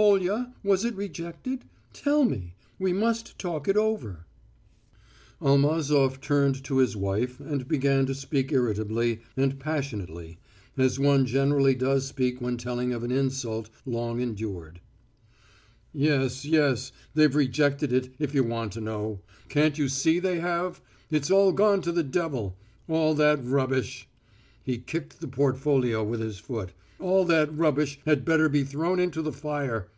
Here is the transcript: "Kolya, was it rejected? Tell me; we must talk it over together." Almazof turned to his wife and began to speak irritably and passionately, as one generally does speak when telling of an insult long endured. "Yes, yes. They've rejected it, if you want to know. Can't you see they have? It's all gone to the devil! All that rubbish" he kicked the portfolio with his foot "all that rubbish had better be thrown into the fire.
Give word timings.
"Kolya, 0.00 0.54
was 0.62 0.84
it 0.84 0.94
rejected? 0.94 1.64
Tell 1.92 2.24
me; 2.24 2.54
we 2.78 2.92
must 2.92 3.36
talk 3.36 3.66
it 3.66 3.76
over 3.76 4.26
together." 5.42 5.56
Almazof 5.56 6.20
turned 6.20 6.62
to 6.62 6.76
his 6.78 6.96
wife 6.96 7.40
and 7.40 7.66
began 7.66 8.06
to 8.06 8.14
speak 8.14 8.52
irritably 8.52 9.22
and 9.36 9.58
passionately, 9.58 10.38
as 10.76 11.00
one 11.00 11.26
generally 11.26 11.74
does 11.74 12.06
speak 12.06 12.40
when 12.40 12.56
telling 12.56 12.92
of 12.92 13.02
an 13.02 13.10
insult 13.10 13.70
long 13.84 14.20
endured. 14.20 14.80
"Yes, 15.92 16.44
yes. 16.44 16.92
They've 17.14 17.34
rejected 17.34 17.92
it, 17.92 18.14
if 18.20 18.32
you 18.36 18.44
want 18.44 18.70
to 18.74 18.80
know. 18.80 19.22
Can't 19.48 19.78
you 19.78 19.88
see 19.88 20.20
they 20.20 20.38
have? 20.38 20.80
It's 21.10 21.28
all 21.28 21.50
gone 21.50 21.82
to 21.82 21.90
the 21.90 22.04
devil! 22.04 22.56
All 22.86 23.14
that 23.16 23.44
rubbish" 23.44 24.06
he 24.62 24.78
kicked 24.78 25.20
the 25.20 25.26
portfolio 25.26 26.04
with 26.04 26.20
his 26.20 26.38
foot 26.38 26.72
"all 27.00 27.24
that 27.24 27.56
rubbish 27.56 28.00
had 28.06 28.24
better 28.24 28.48
be 28.48 28.64
thrown 28.64 28.98
into 28.98 29.22
the 29.22 29.32
fire. 29.32 29.88